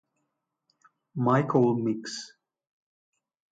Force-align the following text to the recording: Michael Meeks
Michael 1.15 1.77
Meeks 1.77 2.33